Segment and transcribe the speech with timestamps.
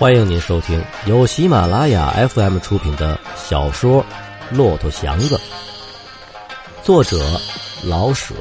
[0.00, 4.02] 欢迎您收听由喜马拉雅 FM 出品的小说
[4.56, 5.36] 《骆驼祥子》，
[6.82, 7.18] 作者
[7.84, 8.34] 老舍，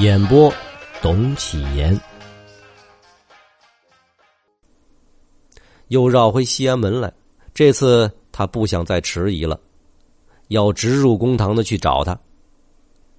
[0.00, 0.52] 演播
[1.00, 1.98] 董启言。
[5.88, 7.10] 又绕回西安门来，
[7.54, 9.58] 这次他不想再迟疑了，
[10.48, 12.14] 要直入公堂的去找他。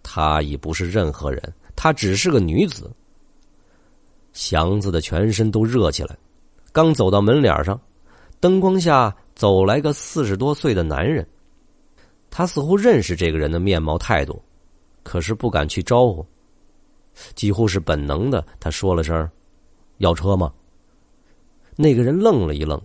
[0.03, 1.41] 他已不是任何人，
[1.75, 2.87] 他只是个女子。
[4.33, 6.15] 祥子的全身都热起来。
[6.75, 7.79] 刚走到门脸上，
[8.41, 11.25] 灯光下走来个四十多岁的男人。
[12.29, 14.43] 他似乎认识这个人的面貌态度，
[15.01, 16.27] 可是不敢去招呼。
[17.33, 19.31] 几乎是本能的，他说了声
[19.99, 20.53] ：“要车吗？”
[21.77, 22.77] 那个人愣了一愣：“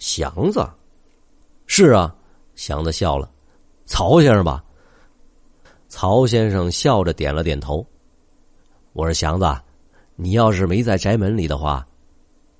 [0.00, 0.68] 祥子，
[1.68, 2.12] 是啊。”
[2.56, 3.30] 祥子笑了
[3.86, 4.64] ：“曹先生吧？”
[5.86, 7.86] 曹先生笑着点了点头
[8.94, 9.46] ：“我说祥子，
[10.16, 11.86] 你要是没在宅门里的话。”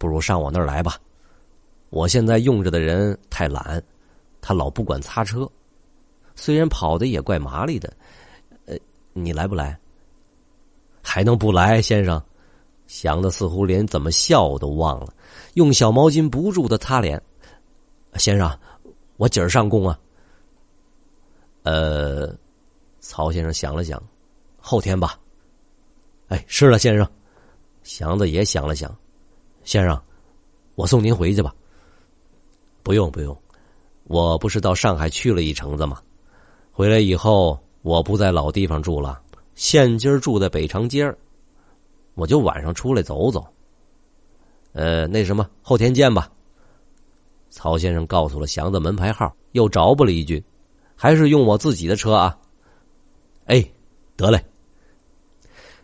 [0.01, 0.97] 不如上我那儿来吧，
[1.91, 3.83] 我现在用着的人太懒，
[4.41, 5.47] 他老不管擦车，
[6.35, 7.93] 虽然跑的也怪麻利的，
[8.65, 8.75] 呃，
[9.13, 9.79] 你来不来？
[11.03, 12.21] 还能不来，先生？
[12.87, 15.13] 想的似乎连怎么笑都忘了，
[15.53, 17.23] 用小毛巾不住的擦脸。
[18.15, 18.59] 先生，
[19.19, 20.01] 我今儿上工啊。
[21.63, 22.35] 呃，
[23.01, 24.03] 曹先生想了想，
[24.59, 25.21] 后天吧。
[26.29, 27.07] 哎，是了，先生。
[27.83, 28.91] 祥子也想了想。
[29.65, 30.01] 先生，
[30.75, 31.55] 我送您回去吧。
[32.83, 33.37] 不用不用，
[34.05, 36.01] 我不是到上海去了一程子吗？
[36.73, 39.21] 回来以后，我不在老地方住了，
[39.55, 41.17] 现今儿住在北长街儿，
[42.15, 43.47] 我就晚上出来走走。
[44.73, 46.31] 呃，那什么，后天见吧。
[47.51, 50.43] 曹先生告诉了祥子门牌号，又着补了一句
[50.97, 52.39] ：“还是用我自己的车啊。”
[53.47, 53.63] 哎，
[54.17, 54.43] 得嘞。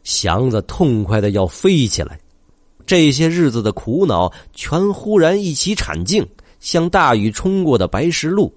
[0.05, 2.19] 祥子痛快的要飞起来。
[2.87, 6.27] 这些日子的苦恼全忽然一起铲净，
[6.61, 8.55] 像大雨冲过的白石路。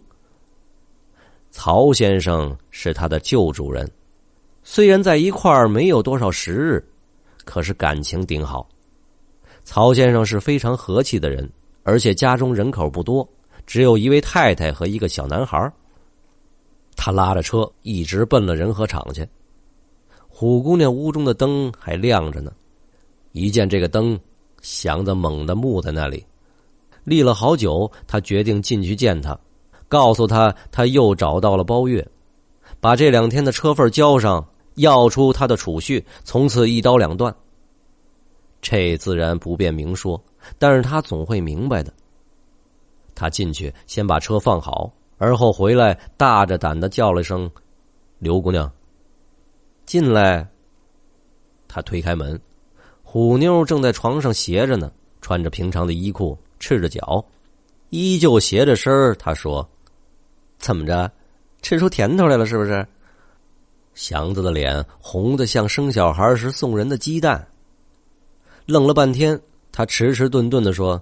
[1.49, 3.89] 曹先生是他的旧主人，
[4.63, 6.87] 虽然在一块儿没有多少时日，
[7.43, 8.69] 可是感情顶好。
[9.63, 11.49] 曹先生是非常和气的人，
[11.81, 13.27] 而且家中人口不多，
[13.65, 15.71] 只有一位太太和一个小男孩。
[16.95, 19.27] 他拉着车一直奔了仁和厂去。
[20.27, 22.51] 虎姑娘屋中的灯还亮着呢。
[23.39, 24.19] 一见这个灯，
[24.61, 26.25] 祥子猛地木在那里，
[27.05, 27.89] 立了好久。
[28.05, 29.39] 他决定进去见他，
[29.87, 32.05] 告诉他他又找到了包月，
[32.81, 34.45] 把这两天的车份交上，
[34.75, 37.33] 要出他的储蓄，从此一刀两断。
[38.61, 40.21] 这自然不便明说，
[40.57, 41.93] 但是他总会明白的。
[43.15, 47.49] 他进去先把车放好，而后回来大着胆的叫了声
[48.19, 48.69] ：“刘姑娘，
[49.85, 50.45] 进来。”
[51.69, 52.39] 他推开门。
[53.11, 57.25] 虎妞正在床上斜着呢，穿着平常的衣裤，赤着脚，
[57.89, 59.15] 依旧斜着身儿。
[59.15, 59.67] 他说
[60.59, 61.11] ：“怎么着，
[61.63, 62.87] 吃出甜头来了是不是？”
[63.95, 67.47] 祥子的脸红的像生小孩时送人的鸡蛋。
[68.67, 69.41] 愣了半天，
[69.71, 71.01] 他迟迟顿顿的说：“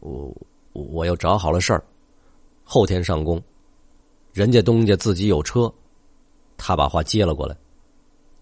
[0.00, 0.30] 我
[0.74, 1.82] 我又找好了事儿，
[2.62, 3.42] 后天上工。
[4.34, 5.72] 人家东家自己有车。”
[6.58, 7.56] 他把话接了过来：“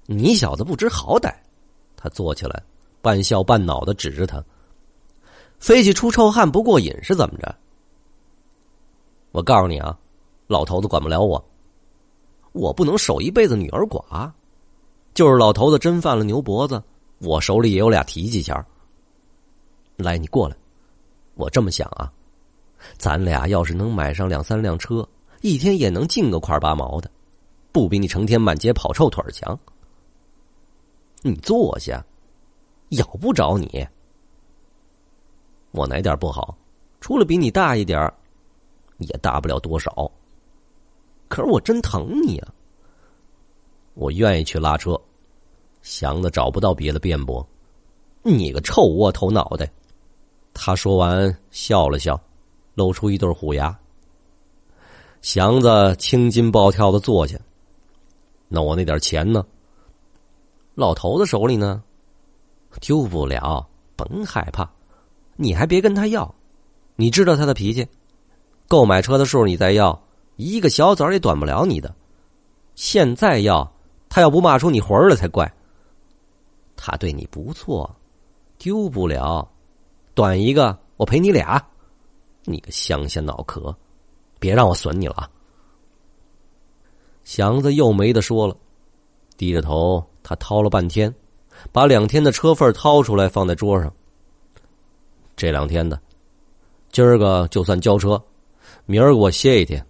[0.07, 1.33] 你小子不知好歹。”
[2.03, 2.61] 他坐起来，
[3.01, 4.45] 半笑半恼的指着他
[5.61, 7.55] ：“飞去出臭汗不过瘾是怎么着？
[9.31, 9.97] 我告诉你啊，
[10.49, 11.43] 老头子管不了我，
[12.51, 14.29] 我不能守一辈子女儿寡。
[15.15, 16.83] 就是老头子真犯了牛脖子，
[17.21, 18.67] 我手里也有俩提气钱
[19.97, 20.57] 来，你过来，
[21.35, 22.13] 我这么想啊，
[22.99, 25.09] 咱俩要是能买上两三辆车，
[25.41, 27.09] 一天也能进个块八毛的，
[27.71, 29.57] 不比你成天满街跑臭腿强。”
[31.23, 32.05] 你坐下，
[32.91, 33.87] 咬不着你。
[35.71, 36.57] 我哪点不好？
[37.01, 38.13] 除了比你大一点
[38.99, 40.11] 也大不了多少。
[41.29, 42.53] 可是我真疼你啊！
[43.95, 45.01] 我愿意去拉车。
[45.81, 47.45] 祥子找不到别的辩驳。
[48.23, 49.69] 你个臭窝头脑袋！
[50.55, 52.21] 他说完笑了笑，
[52.75, 53.77] 露出一对虎牙。
[55.23, 57.39] 祥子青筋暴跳的坐下。
[58.49, 59.45] 那我那点钱呢？
[60.75, 61.83] 老头子手里呢，
[62.81, 64.69] 丢不了，甭害怕，
[65.37, 66.35] 你还别跟他要，
[66.97, 67.87] 你知道他的脾气，
[68.69, 70.03] 购买车的时候你再要，
[70.37, 71.95] 一个小子也短不了你的。
[72.75, 73.71] 现在要，
[74.09, 75.53] 他要不骂出你魂儿来才怪。
[76.75, 77.95] 他对你不错，
[78.57, 79.47] 丢不了，
[80.15, 81.63] 短一个我赔你俩，
[82.45, 83.77] 你个乡下脑壳，
[84.39, 85.31] 别让我损你了啊。
[87.25, 88.57] 祥子又没得说了，
[89.37, 90.03] 低着头。
[90.23, 91.15] 他掏了半天，
[91.71, 93.93] 把两天的车费掏出来放在桌上。
[95.37, 96.01] 这两天的，
[96.91, 98.23] 今儿个就算交车，
[98.87, 99.85] 明儿我歇一天。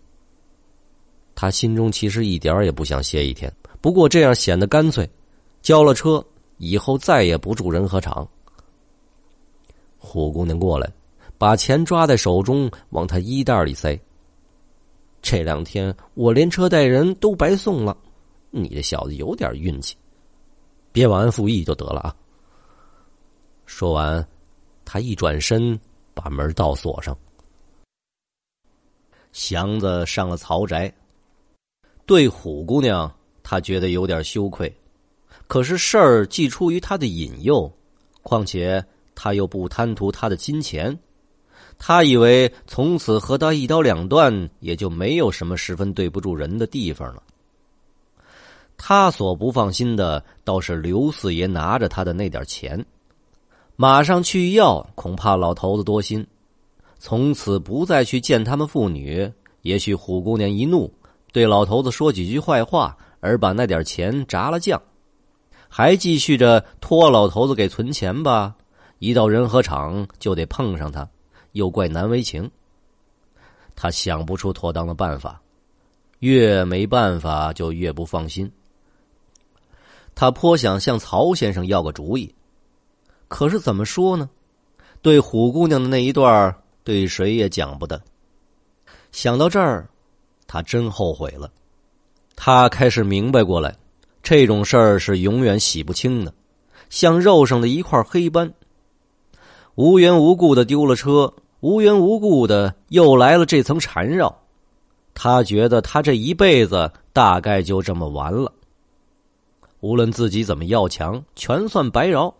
[1.35, 5.09] 他心中其实一点也不想歇一天，不过这样显得干脆。
[5.61, 6.25] 交了车
[6.59, 8.27] 以后再也不住仁和厂。
[9.99, 10.91] 虎姑娘过来，
[11.39, 13.99] 把钱抓在手中，往他衣袋里塞。
[15.21, 17.97] 这两天我连车带人都白送了，
[18.51, 19.95] 你这小子有点运气，
[20.93, 22.15] 别忘恩负义就得了啊。
[23.67, 24.25] 说完，
[24.85, 25.79] 他一转身，
[26.13, 27.17] 把门倒锁上。
[29.33, 30.93] 祥子上了曹宅，
[32.05, 33.11] 对虎姑娘，
[33.43, 34.71] 他觉得有点羞愧，
[35.47, 37.73] 可是事儿既出于他的引诱，
[38.23, 38.85] 况且
[39.15, 40.97] 他又不贪图他的金钱。
[41.79, 47.23] 他以为从此和他一刀两断，也就没有什么十分对不住人的地方了。
[48.85, 52.85] 他所不放心的，倒是刘四爷拿着他的那点钱，
[53.77, 56.27] 马上去要，恐怕老头子多心，
[56.99, 59.33] 从此不再去见他们父女。
[59.61, 60.93] 也许虎姑娘一怒，
[61.31, 64.83] 对老头子说几句坏话，而把那点钱炸了酱，
[65.69, 68.57] 还继续着托老头子给存钱吧。
[68.99, 71.09] 一到仁和厂，就得碰上他。
[71.53, 72.51] 又怪难为情，
[73.77, 75.41] 他想不出妥当的办法，
[76.19, 78.51] 越没办法就越不放心。
[80.15, 82.35] 他颇想向曹先生要个主意，
[83.29, 84.29] 可是怎么说呢？
[85.01, 86.55] 对虎姑娘的那一段，
[86.85, 88.01] 对谁也讲不得。
[89.11, 89.89] 想到这儿，
[90.47, 91.51] 他真后悔了。
[92.37, 93.75] 他开始明白过来，
[94.23, 96.33] 这种事儿是永远洗不清的，
[96.89, 98.53] 像肉上的一块黑斑。
[99.75, 104.35] 无缘无故的丢了车，无缘无故的又来了这层缠绕，
[105.15, 108.53] 他觉得他这一辈子大概就这么完了。
[109.83, 112.33] 无论自己怎么要强，全算白饶。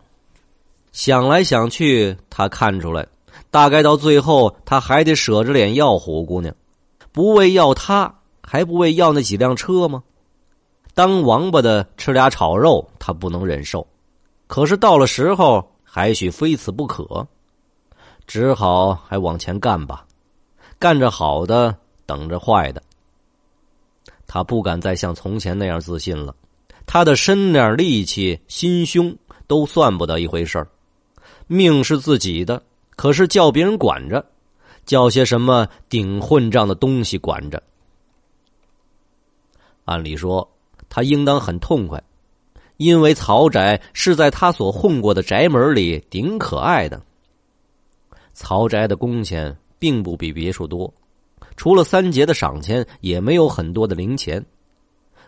[0.91, 3.07] 想来想去，他看出来，
[3.51, 6.55] 大概到最后，他还得舍着脸要虎姑娘，
[7.11, 10.01] 不为要她，还不为要那几辆车吗？
[10.95, 13.85] 当王八的吃俩炒肉，他不能忍受，
[14.47, 15.69] 可是到了时候。
[15.95, 17.27] 还许非此不可，
[18.25, 20.07] 只好还往前干吧，
[20.79, 22.81] 干着好的，等着坏的。
[24.25, 26.33] 他不敢再像从前那样自信了，
[26.85, 29.15] 他的身量、力气、心胸
[29.47, 30.67] 都算不得一回事儿。
[31.47, 32.63] 命是自己的，
[32.95, 34.25] 可是叫别人管着，
[34.85, 37.61] 叫些什么顶混账的东西管着。
[39.85, 40.49] 按理说，
[40.89, 42.01] 他应当很痛快。
[42.77, 47.01] 因为曹宅是在他所混过的宅门里顶可爱的。
[48.33, 50.91] 曹宅的工钱并不比别处多，
[51.55, 54.43] 除了三节的赏钱，也没有很多的零钱。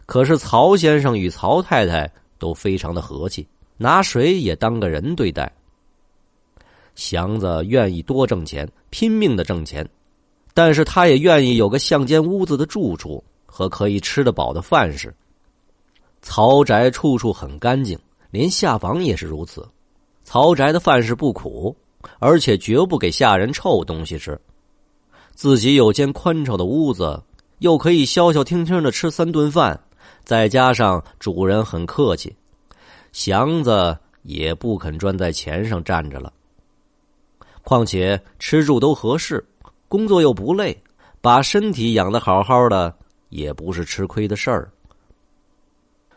[0.06, 3.48] 可是曹先生与曹太太都非常的和气，
[3.78, 5.52] 拿谁也当个人对待。
[6.94, 9.88] 祥子愿意多挣钱，拼命的挣钱，
[10.54, 15.14] 但是他也愿意有个像间屋子的住处和可以吃得饱的饭食。
[16.22, 18.00] 曹宅处处很干净，
[18.32, 19.68] 连下房也是如此。
[20.24, 21.76] 曹宅的饭食不苦，
[22.20, 24.40] 而且绝不给下人臭东西吃。
[25.34, 27.22] 自己有间宽敞的屋子，
[27.60, 29.80] 又可以消消停停的吃三顿饭，
[30.24, 32.36] 再加上主人很客气，
[33.12, 36.32] 祥子也不肯专在钱上站着了。
[37.64, 39.44] 况且吃住都合适，
[39.88, 40.76] 工作又不累，
[41.22, 42.96] 把身体养得好好的，
[43.30, 44.72] 也不是吃亏的事儿。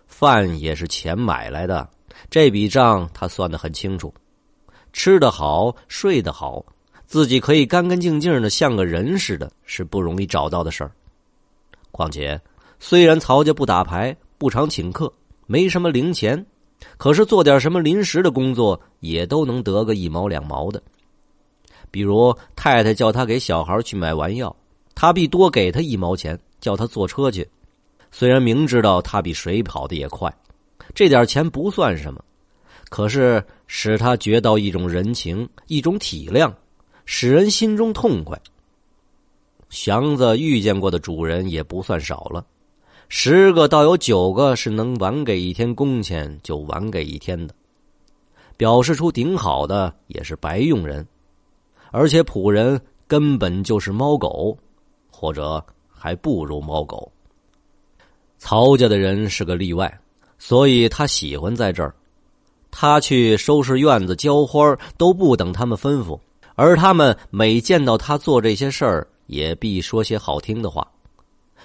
[0.07, 1.89] 饭也是钱买来的，
[2.31, 4.13] 这笔账他算得很清楚。
[4.93, 6.65] 吃得好，睡得好，
[7.07, 10.91] 自己可以干干净净的像个人似的，是不容易找到的事儿。
[11.91, 12.41] 况且，
[12.81, 15.13] 虽然曹家不打牌，不常请客，
[15.47, 16.45] 没什么零钱，
[16.97, 20.83] 可是做点什么临时的工作，也都能得个一毛两毛的。
[21.91, 24.55] 比如太太叫他给小孩去买丸药，
[24.95, 27.49] 他必多给他一毛钱，叫他坐车去。
[28.11, 30.33] 虽然明知道他比谁跑的也快，
[30.95, 32.23] 这点钱不算什么，
[32.89, 36.53] 可是使他觉到一种人情，一种体谅，
[37.05, 38.41] 使人心中痛快。
[39.69, 42.47] 祥子遇见过的主人也不算少了，
[43.09, 47.55] 十个倒有九个是能晚给一天工钱就晚给一天的，
[48.57, 51.07] 表示出顶好的也是白用人，
[51.91, 54.57] 而且仆人根本就是猫狗，
[55.11, 57.11] 或者还不如猫狗。
[58.37, 59.99] 曹家的人是个例外，
[60.39, 61.95] 所以他喜欢在这儿。
[62.71, 66.21] 他去收拾院子、浇花都不等他们吩咐，
[66.55, 70.87] 而他们每见到他做这些事儿，也必说些好听的话。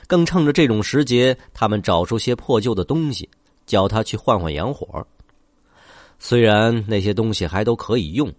[0.08, 3.30] 更趁着这种时节，他们找出些破旧的东西，
[3.66, 5.06] 叫他去换换洋火。
[6.20, 8.32] 虽然那些东西还都可以用，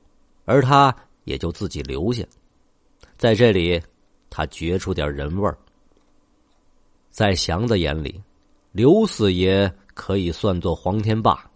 [0.44, 0.94] 而他
[1.24, 2.24] 也就自己留下。
[3.16, 3.80] 在这里，
[4.30, 5.56] 他觉出点人味儿。
[7.10, 8.20] 在祥子眼里，
[8.72, 11.48] 刘四爷可以算作黄天霸，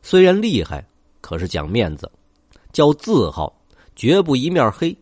[0.00, 0.86] 虽然厉害，
[1.20, 2.10] 可是讲面子，
[2.72, 3.54] 叫字号，
[3.94, 4.96] 绝不一面黑。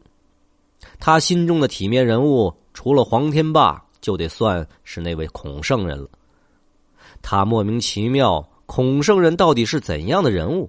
[0.98, 6.06] 他心中的体面人物，除了黄天霸，就得算是那位孔圣人了。
[7.22, 10.68] 他莫名其妙，孔圣人到底是怎样的人物？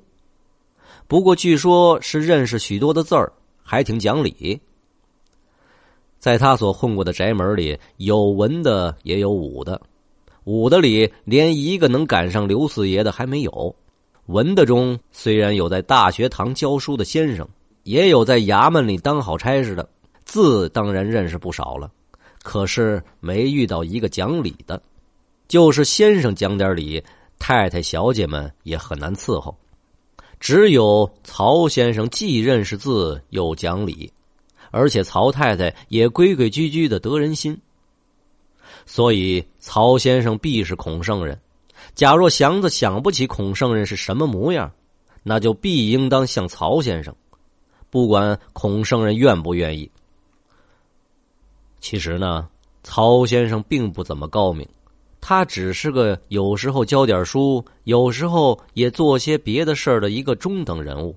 [1.07, 4.57] 不过据说是认识许多的字儿，还挺讲理。
[6.19, 9.81] 在他所混过的宅门里，有文的也有武的，
[10.45, 13.75] 武的里连一个能赶上刘四爷的还没有。
[14.27, 17.45] 文的中虽然有在大学堂教书的先生，
[17.83, 19.89] 也有在衙门里当好差事的。
[20.23, 21.91] 字当然认识不少了，
[22.43, 24.79] 可是没遇到一个讲理的。
[25.47, 27.03] 就是先生讲点理，
[27.39, 29.57] 太太小姐们也很难伺候。
[30.39, 34.11] 只有曹先生既认识字又讲理，
[34.71, 37.59] 而且曹太太也规规矩矩的得人心。
[38.85, 41.39] 所以曹先生必是孔圣人。
[41.95, 44.71] 假若祥子想不起孔圣人是什么模样，
[45.21, 47.15] 那就必应当像曹先生，
[47.89, 49.89] 不管孔圣人愿不愿意。
[51.83, 52.47] 其实呢，
[52.81, 54.65] 曹先生并不怎么高明，
[55.19, 61.13] 他只是个有时候教点书，有时候也做些别的事儿的一个中等人物。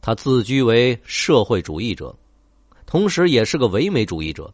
[0.00, 2.12] 他自居为社会主义者，
[2.86, 4.52] 同时也是个唯美主义者。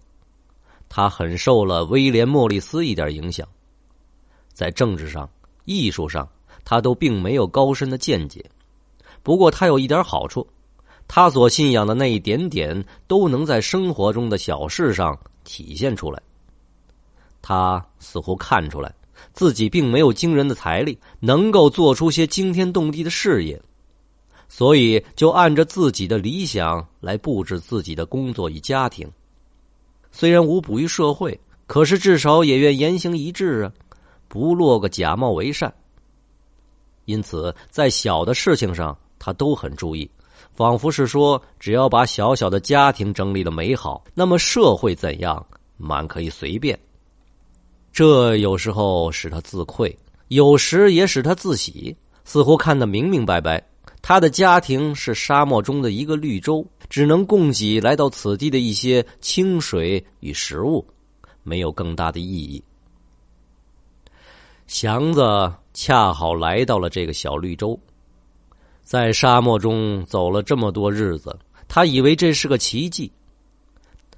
[0.91, 3.49] 他很受了威廉·莫里斯一点影响，
[4.53, 5.27] 在政治上、
[5.65, 6.29] 艺术上，
[6.67, 8.45] 他都并没有高深的见解。
[9.23, 10.47] 不过他有一点好处。
[11.07, 16.21] 他所信仰的那一点点，都能在生活中的小事上体现出来。
[17.43, 18.93] 他似乎看出来
[19.33, 23.61] 自己并没有惊人的财力，能够做出些惊天动地的事业，
[24.49, 29.11] 所以就按着自己的理想来布置自己的工作与家庭。
[30.11, 33.73] 虽然无补于社会，可是至少也愿言行一致啊，
[34.27, 35.73] 不落个假冒为善。
[37.05, 40.11] 因此，在小的事情上，他都很注意。
[40.55, 45.45] 仿佛是说，只要把小小的家庭整理的美好，那么社会怎样，
[45.77, 46.79] 满可以随便。
[47.93, 49.97] 这有时候使他自愧，
[50.29, 53.65] 有时也使他自喜，似乎看得明明白白。
[54.01, 60.87] 他的家庭是沙漠中的一个绿洲，只能供给来到此地的一些清水与食物，
[61.43, 62.63] 没有更大的意义。
[64.67, 67.79] 祥子恰好来到了这个小绿洲。
[68.85, 71.37] 在沙漠中走了这么多日子，
[71.67, 73.11] 他以为这是个奇迹。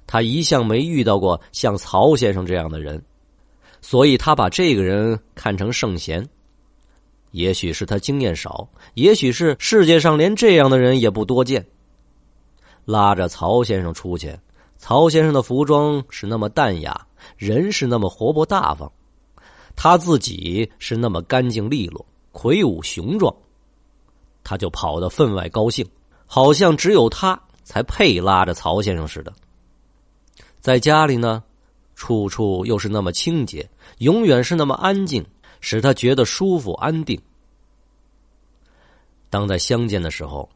[0.05, 3.01] 他一向没遇到过像曹先生这样的人，
[3.81, 6.27] 所以他把这个人看成圣贤。
[7.31, 11.65] 也许是他经验少，也许是世界上连这样的人也不多见。
[12.85, 14.33] 拉着曹先生出去，
[14.77, 18.91] 曹先生的服装是那么淡雅，人是那么活泼大方，
[19.75, 23.33] 他自己是那么干净利落、魁梧雄壮。
[24.47, 25.85] 他就跑得分外高兴，
[26.25, 29.33] 好像只有他才配拉着曹先生似的。
[30.61, 31.43] 在家里呢，
[31.95, 35.25] 处处又是那么清洁，永远是那么安静，
[35.59, 37.19] 使他觉得舒服安定。
[39.29, 40.49] 当在乡间的时候，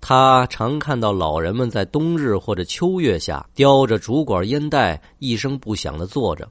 [0.00, 6.48] 他常看到老人们在冬日或者秋月下叼着竹管烟袋，一声不响的坐着。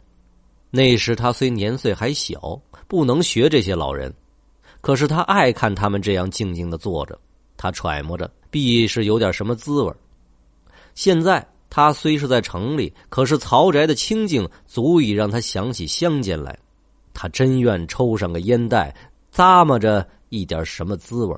[0.71, 4.13] 那时他虽年岁还小，不能学这些老人。
[4.85, 7.19] 可是他爱看他们这样静静的坐着，
[7.57, 9.91] 他揣摩着必是有点什么滋味
[10.93, 16.55] 现在他虽是在城里，可是曹宅的清静足以让他想起乡间来。
[17.15, 18.95] 他真愿抽上个烟袋，
[19.33, 21.35] 咂摸着一点什么滋味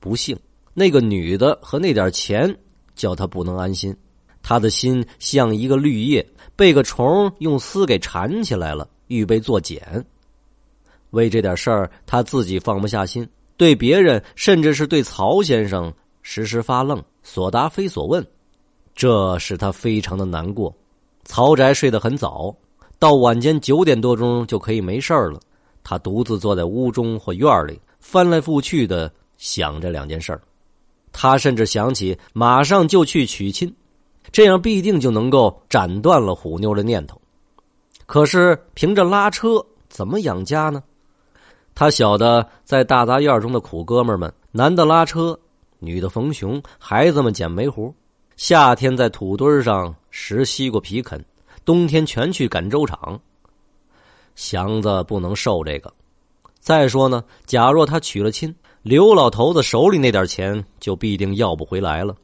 [0.00, 0.36] 不幸，
[0.74, 2.52] 那个女的和那点钱
[2.96, 3.96] 叫他不能安心。
[4.42, 6.26] 他的心像一个绿叶，
[6.56, 10.04] 被个虫用丝给缠起来了，预备做茧。
[11.10, 13.24] 为这点事儿，他自己放不下心；
[13.56, 18.26] 对别人，甚至是对曹先生，时时发愣，所答非所问，
[18.94, 20.74] 这使他非常的难过。
[21.24, 22.54] 曹宅睡得很早，
[22.98, 25.38] 到晚间九点多钟就可以没事了。
[25.82, 30.40] 他独自坐在屋中或院里，翻来覆去的想着两件事儿。
[31.12, 33.74] 他甚至想起马上就去娶亲，
[34.30, 37.20] 这样必定就能够斩断了虎妞的念头。
[38.06, 40.82] 可是凭着拉车怎么养家呢？
[41.74, 45.38] 他晓得，在大杂院中的苦哥们们，男的拉车，
[45.78, 47.94] 女的缝熊，孩子们捡煤糊，
[48.36, 51.24] 夏天在土堆上拾西瓜皮啃，
[51.64, 53.18] 冬天全去赶粥厂。
[54.34, 55.92] 祥子不能受这个。
[56.58, 62.14] 再说呢，假若他娶了亲，刘老头子手里那点钱就必定要不回来了。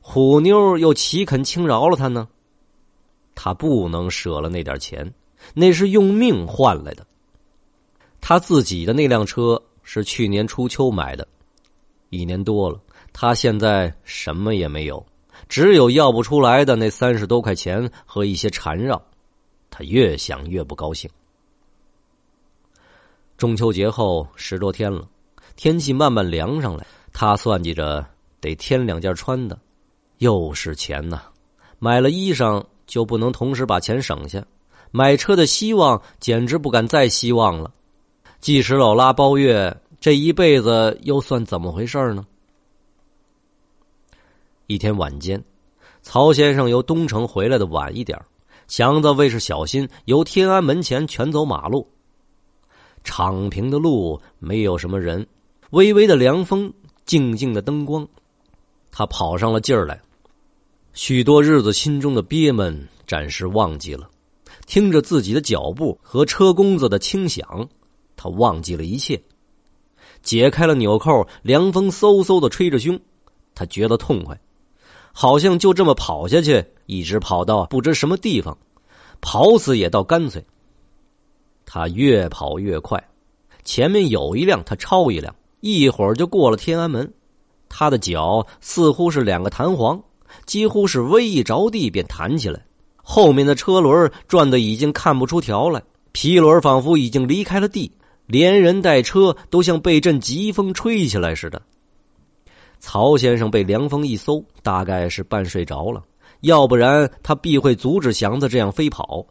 [0.00, 2.26] 虎妞又岂肯轻饶了他呢？
[3.34, 5.12] 他不能舍了那点钱，
[5.54, 7.06] 那是用命换来的。
[8.22, 11.28] 他自己的那辆车是去年初秋买的，
[12.08, 12.80] 一年多了，
[13.12, 15.04] 他现在什么也没有，
[15.48, 19.02] 只有要不出来的那三十多块钱和一些缠绕。
[19.68, 21.10] 他越想越不高兴。
[23.36, 25.06] 中秋节后十多天了，
[25.56, 28.06] 天气慢慢凉上来，他算计着
[28.40, 29.58] 得添两件穿的，
[30.18, 31.20] 又是钱呐！
[31.78, 32.64] 买了衣裳。
[32.84, 34.44] 就不能同时把钱省下，
[34.90, 37.72] 买车的希望简直不敢再希望了。
[38.42, 42.26] 即使老拉包月，这一辈子又算怎么回事呢？
[44.66, 45.40] 一天晚间，
[46.02, 48.20] 曹先生由东城回来的晚一点
[48.66, 51.86] 祥子为是小心，由天安门前全走马路。
[53.04, 55.24] 敞平的路没有什么人，
[55.70, 56.72] 微微的凉风，
[57.06, 58.04] 静静的灯光，
[58.90, 60.02] 他跑上了劲儿来。
[60.94, 64.10] 许多日子心中的憋闷暂时忘记了，
[64.66, 67.68] 听着自己的脚步和车公子的轻响，
[68.22, 69.20] 他忘记了一切。
[70.22, 72.96] 解开了纽扣，凉风嗖嗖的吹着胸，
[73.52, 74.40] 他觉得痛快，
[75.12, 78.56] 好像就这么跑下去，一直跑到不知什么地方，
[79.20, 80.44] 跑死也倒干脆。
[81.66, 83.02] 他越跑越快，
[83.64, 87.12] 前面有一辆，他超一辆，一会儿就过了天安门。
[87.68, 90.00] 他的脚似乎是两个弹簧。
[90.46, 92.64] 几乎是微一着地便弹起来，
[92.96, 97.92] 后面的车轮转的已经看不出条来，皮轮仿佛已经离开了地，
[98.26, 101.60] 连人带车都像被阵疾风吹起来似的。
[102.78, 106.02] 曹先生被凉风一搜，大概是半睡着了，
[106.40, 109.24] 要不然他必会阻止祥子这样飞跑。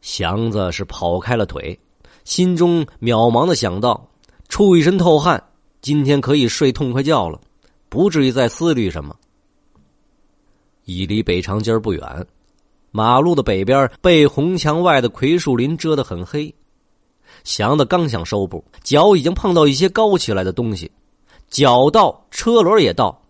[0.00, 1.78] 祥子是跑开了腿，
[2.24, 4.08] 心中渺茫的想到：
[4.48, 5.42] 出一身透汗，
[5.80, 7.40] 今天可以睡痛快觉了，
[7.88, 9.14] 不至于再思虑什么。
[10.84, 12.26] 已离北长街不远，
[12.90, 16.54] 马路的北边被红墙外的葵树林遮得很黑。
[17.44, 20.90] 祥子刚想收步，脚已经碰到一些高起来的东西，
[21.48, 23.22] 脚到，车轮也到，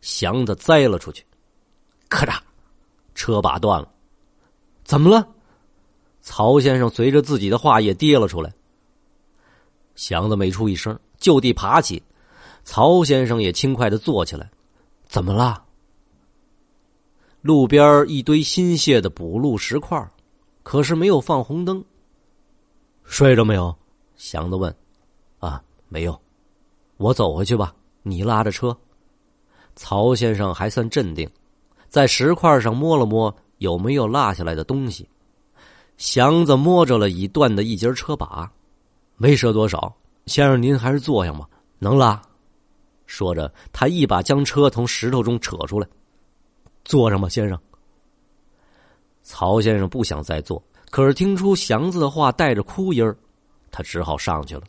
[0.00, 1.24] 祥子栽了出去，
[2.08, 2.38] 咔嚓，
[3.14, 3.88] 车把断了。
[4.84, 5.26] 怎么了？
[6.20, 8.52] 曹先生随着自己的话也跌了出来。
[9.94, 12.02] 祥子没出一声，就地爬起，
[12.64, 14.50] 曹先生也轻快的坐起来。
[15.06, 15.64] 怎么了？
[17.42, 20.04] 路边一堆新卸的补路石块，
[20.62, 21.84] 可是没有放红灯。
[23.12, 23.76] 睡着没有？
[24.16, 24.74] 祥子问。
[25.38, 26.18] 啊，没有。
[26.96, 28.74] 我走回去吧，你拉着车。
[29.76, 31.30] 曹先生还算镇定，
[31.90, 35.06] 在石块上摸了摸有没有落下来的东西。
[35.98, 38.50] 祥子摸着了已断的一节车把，
[39.16, 39.94] 没折多少。
[40.24, 41.46] 先生，您还是坐下吧，
[41.78, 42.20] 能拉。
[43.04, 45.86] 说着，他一把将车从石头中扯出来。
[46.82, 47.60] 坐上吧，先生。
[49.22, 50.62] 曹先生不想再坐，
[50.92, 53.16] 可是听出祥子的话带着哭音儿，
[53.70, 54.62] 他只好上去了。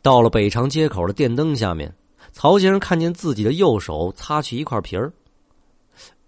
[0.00, 1.92] 到了北长街口的电灯下面，
[2.30, 5.12] 曹先生看见自己的右手擦去一块皮儿。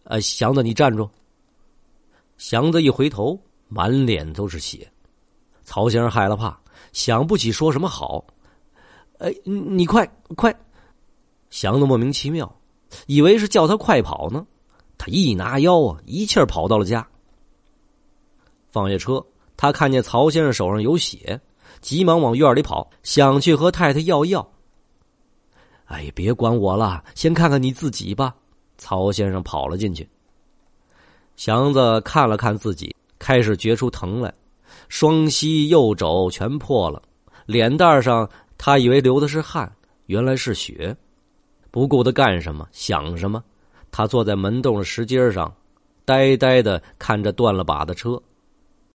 [0.03, 1.09] 呃，祥子，你站住！
[2.39, 4.91] 祥子一回头，满脸都是血。
[5.63, 6.59] 曹先生害了怕，
[6.93, 8.25] 想不起说什么好。
[9.19, 10.05] 哎，你快
[10.37, 10.53] 快！
[11.51, 12.53] 祥子莫名其妙。
[13.07, 14.45] 以为是叫他快跑呢，
[14.99, 17.07] 他一拿腰啊，一气儿跑到了家。
[18.71, 19.25] 放下车，
[19.57, 21.41] 他看见曹先生手上有血，
[21.81, 24.49] 急忙往院里跑，想去和太太要药。
[25.87, 28.35] 哎，别管我了，先看看你自己吧。
[28.79, 30.09] 曹先生跑了进去。
[31.37, 34.33] 祥子看了看自己，开始觉出疼来，
[34.89, 37.03] 双膝右肘全破了，
[37.47, 39.71] 脸蛋上他以为流的是汗，
[40.07, 40.97] 原来是血。
[41.71, 43.43] 不顾他干什么，想什么？
[43.91, 45.53] 他坐在门洞的石阶上，
[46.05, 48.21] 呆呆的看着断了把的车。